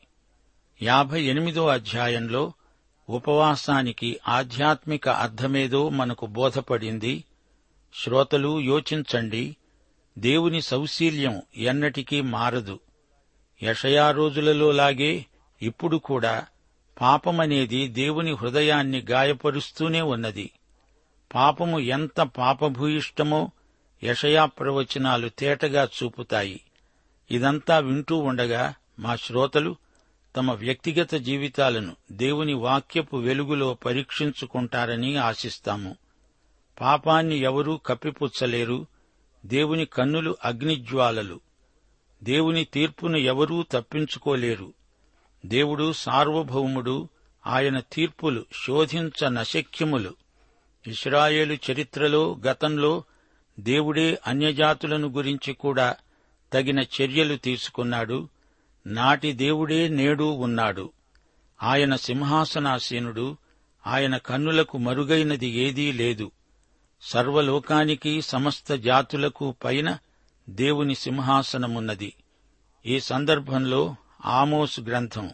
యాభై 0.82 1.22
ఎనిమిదో 1.22 1.66
అధ్యాయంలో 1.66 2.52
ఉపవాసానికి 3.08 4.20
ఆధ్యాత్మిక 4.28 5.08
అర్థమేదో 5.08 5.88
మనకు 5.88 6.26
బోధపడింది. 6.26 7.24
శ్రోతలు 8.02 8.60
యోచించండి. 8.60 9.56
దేవుని 10.18 10.62
సౌశీల్యం 10.62 11.42
ఎన్నటికీ 11.56 12.20
మారదు. 12.20 12.80
యషయా 13.62 14.10
రోజులలో 14.10 14.70
లాగే 14.70 15.26
ఇప్పుడు 15.62 15.96
కూడా 15.96 16.46
పాపమనేది 17.00 17.88
దేవుని 17.88 18.32
హృదయాన్ని 18.32 19.02
గాయపరుస్తూనే 19.10 20.00
ఉన్నది. 20.00 20.50
పాపము 21.34 21.78
ఎంత 21.78 22.20
పాపభూయిష్టమో 22.20 23.50
యషయా 24.04 24.44
ప్రవచనాలు 24.44 25.28
తేటగా 25.28 25.84
చూపుతాయి. 25.84 26.60
ఇదంతా 27.30 27.78
వింటూ 27.78 28.16
ఉండగా 28.16 28.74
మా 28.98 29.16
శ్రోతలు 29.16 29.76
తమ 30.36 30.52
వ్యక్తిగత 30.52 31.14
జీవితాలను 31.14 31.96
దేవుని 32.12 32.54
వాక్యపు 32.54 33.16
వెలుగులో 33.16 33.74
పరీక్షించుకుంటారని 33.74 35.16
ఆశిస్తాము. 35.16 35.96
పాపాన్ని 36.80 37.38
ఎవరూ 37.38 37.76
కప్పిపుచ్చలేరు. 37.76 38.86
దేవుని 39.46 39.84
కన్నులు 39.84 40.36
అగ్నిజ్వాలలు. 40.44 41.40
దేవుని 42.22 42.64
తీర్పును 42.64 43.16
ఎవరూ 43.16 43.64
తప్పించుకోలేరు. 43.72 44.72
దేవుడు 45.46 45.92
సార్వభౌముడు. 45.92 47.08
ఆయన 47.46 47.80
తీర్పులు 47.80 48.44
శోధించ 48.66 49.28
నశక్యములు 49.28 50.23
ఇస్రాయేలు 50.86 51.56
చరిత్రలో 51.70 52.40
గతంలో 52.46 53.04
దేవుడే 53.60 54.18
అన్యజాతులను 54.26 55.08
గురించి 55.08 55.52
కూడా 55.52 55.96
తగిన 56.52 56.78
చర్యలు 56.80 57.36
తీసుకున్నాడు. 57.36 58.28
నాటి 58.86 59.32
దేవుడే 59.32 59.88
నేడు 59.88 60.24
ఉన్నాడు. 60.24 60.92
ఆయన 61.62 61.96
సింహాసనాసీనుడు. 61.96 63.36
ఆయన 63.86 64.16
కన్నులకు 64.16 64.78
మరుగైనది 64.78 65.46
ఏదీ 65.46 65.92
లేదు. 65.92 66.30
సర్వలోకానికి 67.02 68.22
సమస్త 68.22 68.74
జాతులకు 68.74 69.54
పైన 69.64 69.98
దేవుని 70.48 70.94
సింహాసనమున్నది. 70.94 72.14
ఈ 72.86 73.00
సందర్భంలో 73.00 73.94
ఆమోస్ 74.24 74.80
గ్రంథం 74.80 75.30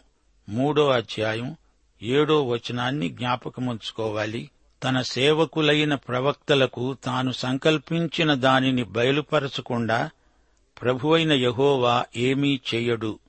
మూడో 0.49 0.89
అధ్యాయం 0.89 1.55
ఏడో 2.01 2.47
వచనాన్ని 2.47 3.09
జ్ఞాపకముంచుకోవాలి. 3.09 4.49
తన 4.83 5.01
సేవకులైన 5.01 5.95
ప్రవక్తలకు 5.95 6.93
తాను 6.93 7.31
సంకల్పించిన 7.31 8.33
దానిని 8.33 8.83
బయలుపరచకుండా 8.83 10.09
ప్రభువైన 10.81 11.33
యహోవా 11.33 12.05
ఏమీ 12.15 12.59
చెయ్యడు 12.73 13.19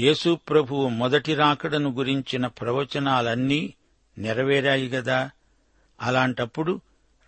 యేసు 0.00 0.38
ప్రభువు 0.48 0.88
మొదటి 0.88 1.34
రాకడను 1.34 1.90
గురించిన 1.90 2.46
ప్రవచనాలన్నీ 2.46 3.74
నెరవేరాయి 4.18 4.88
గదా. 4.88 5.30
అలాంటప్పుడు 6.00 6.80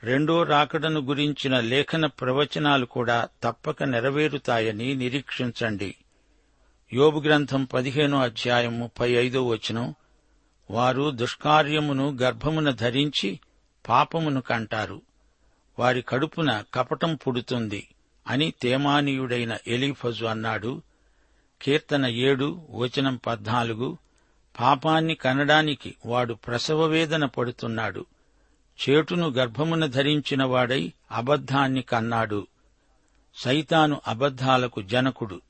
రెండో 0.02 0.42
రాకడను 0.42 1.00
గురించిన 1.00 1.60
లేఖన 1.60 2.06
ప్రవచనాలు 2.06 2.86
కూడా 2.86 3.28
తప్పక 3.42 3.82
నెరవేరుతాయని 3.82 4.94
నిరీక్షించండి. 4.94 5.94
యోబు 6.92 7.20
గ్రంథం 7.20 7.64
పదిహేనో 7.64 8.18
అధ్యాయం 8.18 8.78
ముప్పై 8.78 9.12
ఐదో 9.12 9.46
వచనం 9.46 9.94
వారు 10.70 11.10
దుష్కార్యమును 11.10 12.16
గర్భమున 12.22 12.70
ధరించి 12.70 13.40
పాపమును 13.88 14.40
కంటారు. 14.40 15.02
వారి 15.78 16.02
కడుపున 16.02 16.64
కపటం 16.74 17.14
పుడుతుంది 17.14 17.88
అని 18.26 18.52
తేమానీయుడైన 18.62 19.56
ఎలీఫజు 19.66 20.24
అన్నాడు. 20.24 20.82
కీర్తన 21.62 22.06
ఏడు 22.06 22.66
వచనం 22.70 23.20
పద్నాలుగు. 23.26 23.98
పాపాన్ని 24.60 25.14
కనడానికి 25.14 25.94
వాడు 26.06 26.34
ప్రసవ 26.34 26.84
వేదన 26.84 27.24
పడుతున్నాడు. 27.24 28.06
చేటును 28.88 29.28
గర్భమున 29.28 29.86
ధరించిన 29.86 30.44
వాడై 30.44 30.92
అబద్ధాన్ని 31.12 31.82
కన్నాడు. 31.82 32.46
సైతాను 33.34 34.00
అబద్ధాలకు 34.06 34.82
జనకుడు. 34.82 35.40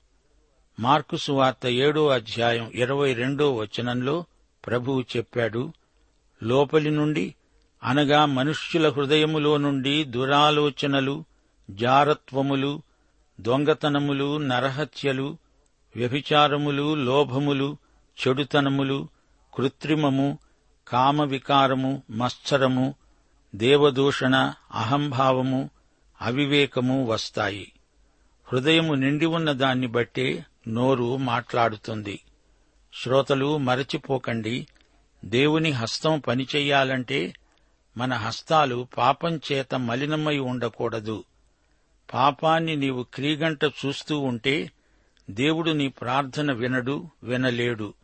మార్కుసు 0.81 1.33
వార్త 1.33 1.67
ఏడో 1.67 2.09
అధ్యాయం 2.09 2.71
ఇరవై 2.75 3.13
రెండో 3.13 3.55
వచనంలో 3.55 4.25
ప్రభువు 4.67 5.05
చెప్పాడు 5.17 5.73
లోపలి 6.43 6.91
నుండి 6.91 7.35
అనగా 7.85 8.25
మనుష్యుల 8.25 8.89
హృదయములో 8.89 9.57
నుండి 9.57 10.05
దురాలోచనలు 10.05 11.25
జారత్వములు 11.71 12.83
దొంగతనములు 13.41 14.37
నరహత్యలు 14.37 15.39
వ్యభిచారములు 15.97 16.95
లోభములు 16.95 17.77
చెడుతనములు 18.29 19.09
కృత్రిమము 19.55 20.39
కామవికారము 20.89 22.03
మత్సరము 22.11 22.95
దేవదూషణ 23.55 24.55
అహంభావము 24.73 25.71
అవివేకము 26.23 27.07
వస్తాయి. 27.07 27.73
హృదయము 28.53 28.95
నిండి 28.95 29.27
ఉన్న 29.27 29.53
దాన్ని 29.53 29.87
బట్టే 29.87 30.47
నోరు 30.69 31.17
మాట్లాడుతుంది. 31.17 32.21
శ్రోతలు 33.03 33.57
మరచిపోకండి. 33.57 34.67
దేవుని 35.25 35.71
హస్తం 35.71 36.19
పనిచెయ్యాలంటే 36.19 37.35
మన 37.97 38.15
హస్తాలు 38.15 38.89
పాపం 38.97 39.37
చేత 39.37 39.75
మలినమై 39.75 40.39
ఉండకూడదు. 40.39 41.25
పాపాన్ని 42.15 42.77
నీవు 42.77 43.03
క్రీగంట 43.03 43.65
చూస్తూ 43.65 44.19
ఉంటే 44.19 44.71
దేవుడు 45.31 45.71
నీ 45.71 45.89
ప్రార్థన 45.89 46.53
వినడు 46.53 47.09
వినలేడు. 47.23 47.95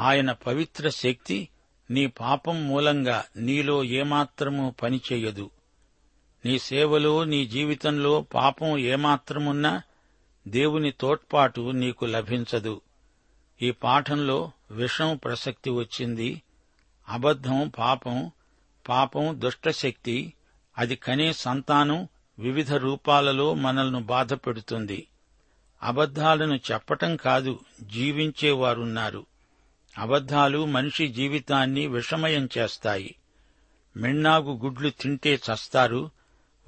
ఆయన 0.00 0.32
పవిత్ర 0.32 0.88
శక్తి 0.88 1.48
నీ 1.90 2.06
పాపం 2.06 2.68
మూలంగా 2.68 3.24
నీలో 3.36 3.84
ఏమాత్రమూ 3.84 4.70
పనిచేయదు. 4.70 5.50
నీ 6.44 6.58
సేవలో 6.58 7.24
నీ 7.24 7.46
జీవితంలో 7.46 8.20
పాపం 8.20 8.78
ఏమాత్రమున్నా 8.78 9.82
దేవుని 10.48 10.90
తోడ్పాటు 10.90 11.70
నీకు 11.70 12.04
లభించదు. 12.04 12.80
ఈ 13.62 13.70
పాఠంలో 13.70 14.52
విషం 14.70 15.16
ప్రసక్తి 15.16 15.70
వచ్చింది 15.70 16.42
అబద్ధం 17.08 17.72
పాపం 17.78 18.30
పాపం 18.88 19.40
దుష్టశక్తి 19.40 20.32
అది 20.78 20.96
కనే 20.96 21.32
సంతానం 21.32 22.08
వివిధ 22.38 22.74
రూపాలలో 22.74 23.54
మనల్ని 23.54 24.00
బాధపెడుతుంది. 24.00 25.06
అబద్ధాలను 25.82 26.54
చెప్పటం 26.54 27.16
కాదు 27.16 27.60
జీవించేవారున్నారు. 27.82 29.26
అబద్ధాలు 29.98 30.64
మనిషి 30.64 31.08
జీవితాన్ని 31.08 31.86
విషమయం 31.86 32.48
చేస్తాయి. 32.58 33.14
మిన్నాగు 33.96 34.56
గుడ్లు 34.64 34.90
తింటే 34.90 35.34
చస్తారు 35.34 36.10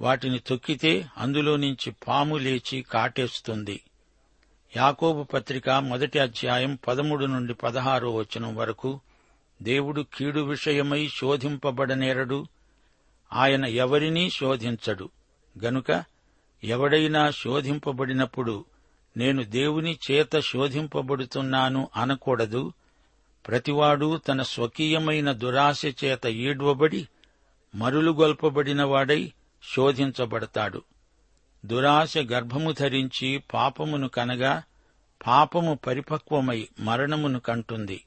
వాటిని 0.01 0.39
తొక్కితే 0.39 1.05
అందులో 1.17 1.55
నుంచి 1.55 1.95
పాము 2.07 2.37
లేచి 2.37 2.81
కాటేస్తుంది. 2.81 3.81
యాకోబు 4.75 5.23
పత్రిక 5.23 5.69
మొదటి 5.69 6.19
అధ్యాయం 6.19 6.79
పదమూడు 6.87 7.25
నుండి 7.25 7.53
పదహారో 7.53 8.13
వచనం 8.13 8.55
వరకు 8.55 8.99
దేవుడు 9.61 10.05
కీడు 10.17 10.41
విషయమై 10.41 11.07
శోధింపబడనేరడు. 11.07 12.45
ఆయన 13.33 13.65
ఎవరినీ 13.65 14.29
శోధించడు. 14.29 15.09
గనుక 15.63 16.03
ఎవడైనా 16.63 17.31
శోధింపబడినప్పుడు 17.31 18.65
నేను 19.17 19.43
దేవుని 19.43 19.97
చేత 20.11 20.39
శోధింపబడుతున్నాను 20.39 21.89
అనకూడదు. 21.95 22.73
ప్రతివాడు 23.47 24.17
తన 24.17 24.41
స్వకీయమైన 24.41 25.31
దురాశ 25.31 25.85
చేత 25.85 26.25
ఈడ్వబడి 26.25 27.07
మరులుగొల్పబడినవాడై 27.75 29.31
శోధించబడతాడు. 29.75 30.81
దురాశ 31.65 32.17
గర్భము 32.17 32.71
ధరించి 32.71 33.43
పాపమును 33.53 34.07
కనగా 34.07 34.63
పాపము 35.27 35.79
పరిపక్వమై 35.87 36.67
మరణమును 36.79 37.39
కంటుంది. 37.39 38.03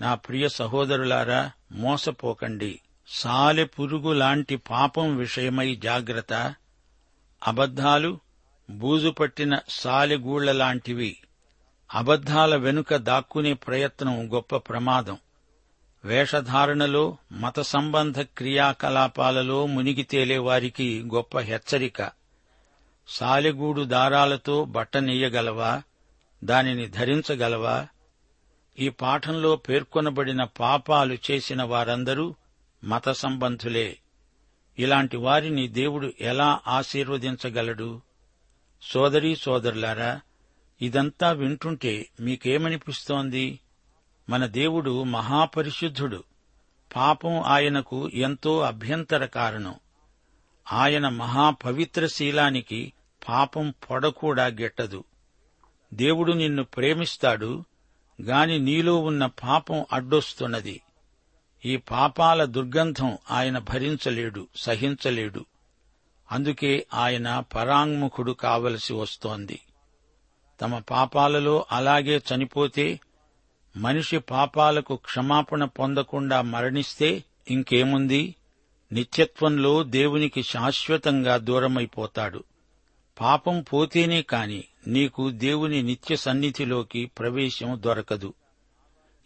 నా 0.00 0.14
ప్రియ 0.14 0.48
సహోదరులారా 0.48 1.50
మోసపోకండి. 1.72 2.80
సాలె 3.08 3.64
పురుగు 3.64 4.12
లాంటి 4.12 4.56
పాపం 4.56 5.16
విషయమై 5.16 5.74
జాగ్రత్త. 5.74 6.54
అబద్ధాలు 7.46 8.18
బూజు 8.70 9.08
పట్టిన 9.08 9.58
సాలెగూళ్ళలాంటివి 9.68 11.16
అబద్ధాల 11.94 12.56
వెనుక 12.56 12.94
దాక్కునే 12.94 13.52
ప్రయత్నం 13.52 14.34
గొప్ప 14.34 14.56
ప్రమాదం. 14.56 15.18
వేషధారణలో 16.04 17.16
మత 17.32 17.60
సంబంధ 17.60 18.20
క్రియాకలాపాలలో 18.20 19.66
మునిగి 19.66 20.02
తేలే 20.02 20.38
వారికి 20.38 21.02
గొప్ప 21.14 21.38
హెచ్చరిక. 21.38 22.15
సాలెగూడు 23.08 23.82
దారాలతో 23.82 24.64
బట్టనెయ్యగలవా 24.64 25.82
దానిని 26.44 26.86
ధరించగలవా? 26.86 27.86
ఈ 28.78 28.88
పాఠంలో 28.88 29.56
పేర్కొనబడిన 29.56 30.44
పాపాలు 30.44 31.18
చేసిన 31.30 31.62
వారందరూ 31.62 32.34
మత 32.84 33.08
సంబంధులే. 33.08 33.96
ఇలాంటి 34.78 35.16
వారిని 35.16 35.68
దేవుడు 35.68 36.12
ఎలా 36.20 36.60
ఆశీర్వదించగలడు? 36.68 38.00
సోదరీ 38.82 39.36
సోదరులారా 39.36 40.20
ఇదంతా 40.82 41.30
వింటుంటే 41.30 42.08
మీకేమనిపిస్తోంది? 42.20 43.60
మన 44.30 44.46
దేవుడు 44.46 45.02
మహాపరిశుద్ధుడు. 45.02 46.24
పాపం 46.96 47.40
ఆయనకు 47.40 48.08
ఎంతో 48.08 48.60
అభ్యంతర 48.60 49.26
కారణం 49.26 49.74
ఆయన 50.72 51.08
మహాపవిత్ర 51.08 52.06
శీలానికి 52.06 52.92
పాపం 53.28 53.74
పొడకూడా 53.90 54.46
గిట్టదు. 54.46 55.04
దేవుడు 55.94 56.32
నిన్ను 56.32 56.64
ప్రేమిస్తాడు 56.64 57.64
గాని 58.22 58.58
నీలో 58.58 58.96
ఉన్న 58.96 59.26
పాపం 59.26 59.86
అడ్డొస్తున్నది. 59.92 60.80
ఈ 61.64 61.76
పాపాల 61.76 62.44
దుర్గంధం 62.44 63.18
ఆయన 63.30 63.58
భరించలేడు 63.58 64.48
సహించలేడు. 64.56 65.46
అందుకే 66.32 66.86
ఆయన 66.94 67.40
పరాంగ్ముఖుడు 67.40 68.32
కావలసి 68.32 68.92
వస్తోంది. 68.92 69.60
తమ 70.60 70.78
పాపాలలో 70.78 71.66
అలాగే 71.72 72.22
చనిపోతే 72.34 73.00
మనిషి 73.76 74.18
పాపాలకు 74.18 74.96
క్షమాపణ 74.96 75.64
పొందకుండా 75.64 76.42
మరణిస్తే 76.42 77.24
ఇంకేముంది? 77.50 78.34
నిత్యత్వంలో 78.92 79.82
దేవునికి 79.82 80.42
శాశ్వతంగా 80.42 81.36
దూరమైపోతాడు. 81.36 82.44
పాపం 83.20 83.62
పోతేనే 83.62 84.22
కాని 84.22 84.64
నీకు 84.86 85.30
దేవుని 85.30 85.82
నిత్య 85.82 86.16
సన్నిధిలోకి 86.16 87.06
ప్రవేశం 87.06 87.80
దొరకదు. 87.84 88.34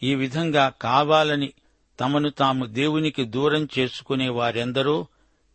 ఈ 0.03 0.15
విధంగా 0.15 0.69
కావాలని 0.69 1.53
తమను 2.01 2.31
తాము 2.31 2.67
దేవునికి 2.67 3.25
దూరం 3.25 3.69
చేసుకునే 3.79 4.29
వారెందరో 4.29 5.07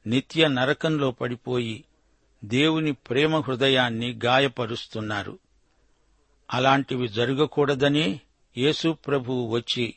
నిత్య 0.08 0.48
నరకంలో 0.48 1.12
పడిపోయి 1.12 1.84
దేవుని 2.46 2.92
ప్రేమ 2.92 3.38
హృదయాన్ని 3.40 4.20
గాయపరుస్తున్నారు. 4.26 5.40
అలాంటివి 6.54 7.08
జరగకూడదనే 7.08 8.20
యేసు 8.58 8.92
ప్రభువు 8.92 9.50
వచ్చి 9.50 9.94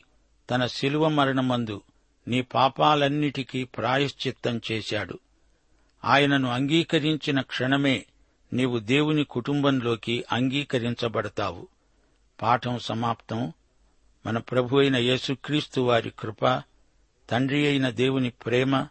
తన 0.49 0.65
శిలువ 0.65 1.07
మరణమందు 1.07 1.81
నీ 2.29 2.41
పాపాలన్నిటికీ 2.41 3.63
ప్రాయశ్చిత్తం 3.63 4.61
చేశాడు. 4.71 5.19
ఆయనను 6.05 6.49
అంగీకరించిన 6.49 7.41
క్షణమే 7.41 8.05
నీవు 8.53 8.79
దేవుని 8.79 9.23
కుటుంబంలోకి 9.23 10.25
అంగీకరించబడతావు. 10.31 11.67
పాఠం 12.41 12.79
సమాప్తం. 12.79 13.53
మన 14.25 14.37
ప్రభు 14.37 14.77
అయిన 14.77 14.95
యేసుక్రీస్తు 14.95 15.81
వారి 15.81 16.13
కృప 16.19 16.63
తండ్రి 17.29 17.67
అయిన 17.67 17.89
దేవుని 17.89 18.29
ప్రేమ 18.29 18.87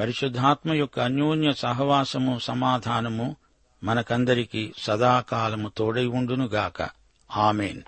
పరిశుద్ధాత్మ 0.00 0.72
యొక్క 0.72 1.00
అన్యోన్య 1.00 1.52
సహవాసము 1.52 2.38
సమాధానము 2.38 3.36
మనకందరికీ 3.84 4.72
సదాకాలము 4.78 5.68
తోడై 5.68 6.06
ఉండునుగాక. 6.06 6.88
ఆమెన్. 7.36 7.82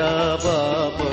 Baba. 0.00 1.09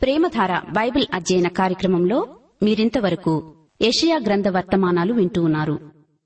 ప్రేమధార 0.00 0.58
బైబిల్ 0.58 1.06
అధ్యయన 1.14 1.48
కార్యక్రమంలో 1.48 2.26
మీరింతవరకు 2.62 3.54
యెషయా 3.82 4.20
గ్రంథ 4.26 4.48
వర్తమానాలు 4.48 5.12
వింటూ 5.12 5.42
ఉన్నారు. 5.42 5.78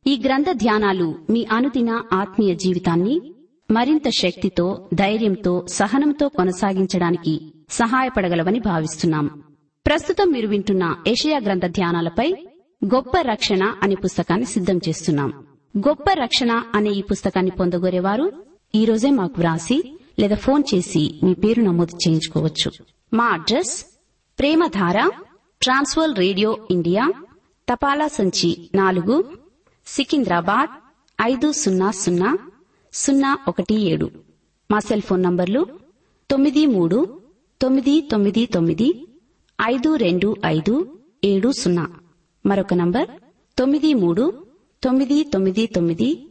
ఈ 0.06 0.22
గ్రంథ 0.24 0.44
ధ్యానాలు 0.52 1.14
మీ 1.30 1.46
అనుదిన 1.52 2.02
ఆత్మీయ 2.12 2.54
జీవితాన్ని 2.54 3.34
మరింత 3.70 4.08
శక్తితో 4.08 4.88
ధైర్యంతో 4.94 5.66
సహనంతో 5.66 6.28
కొనసాగించడానికి 6.28 7.52
సహాయపడగలవని 7.70 8.60
భావిస్తున్నాం. 8.60 9.42
ప్రస్తుతం 9.86 10.30
మీరు 10.30 10.48
వింటున్న 10.48 10.96
ఏషియా 11.06 11.40
గ్రంథ 11.44 11.66
ధ్యానాలపై 11.66 12.34
గొప్ప 12.84 13.20
రక్షణ 13.20 13.74
అనే 13.82 13.94
పుస్తకాన్ని 13.94 14.46
సిద్ధం 14.46 14.80
చేస్తున్నాం. 14.88 15.46
గొప్ప 15.78 16.04
రక్షణ 16.12 16.62
అనే 16.74 16.90
ఈ 16.90 17.02
పుస్తకాన్ని 17.02 17.50
పొందగోరేవారు 17.50 18.45
ఈ 18.76 18.84
రోజే 18.84 19.10
మాకు 19.10 19.34
వ్రాసి 19.38 19.98
లేదా 20.18 20.36
ఫోన్ 20.36 20.62
చేసి 20.74 21.20
మీ 21.22 21.34
పేరు 21.34 21.62
నమోదు 21.62 21.96
చేయించుకోవచ్చు. 21.96 22.70
మా 23.12 23.24
address 23.24 23.84
Premadhara 24.38 25.10
Trans World 25.62 26.18
radio 26.18 26.68
India 26.70 27.12
తపాలా 27.72 28.08
సంచి 28.08 28.70
నాలుగు 28.74 29.36
సికింద్రాబాద్ 29.86 30.70
ఐదు 31.22 31.52
సున్నా 31.52 31.90
సున్నా 31.90 32.38
సున్నా 32.92 33.38
ఒకటి 33.48 33.74
ఏడు. 33.74 34.10
మా 34.70 34.78
సెల్ 34.78 35.02
ఫోన్ 35.02 35.22
నంబర్లు 35.22 35.66
తొమ్మిది 36.30 36.66
మూడు 36.66 37.20
తొమ్మిది 37.62 38.00
తొమ్మిది 38.00 38.46
తొమ్మిది 38.46 39.08
ఐదు 39.62 39.96
రెండు 39.96 40.36
ఐదు 40.46 40.98
ఏడు 41.24 41.52
సున్నా. 41.52 41.88
మరొక 42.46 42.74
నంబర్ 42.74 43.08
తొమ్మిది 43.58 43.94
మూడు 43.94 44.46
తొమ్మిది 44.82 45.22
తొమ్మిది 45.22 45.66
తొమ్మిది 45.66 46.30